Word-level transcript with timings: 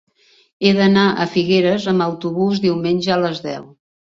He 0.61 0.71
d'anar 0.79 1.03
a 1.09 1.27
Figueres 1.33 1.85
amb 1.93 2.07
autobús 2.07 2.63
diumenge 2.65 3.15
a 3.19 3.21
les 3.27 3.45
deu. 3.49 3.71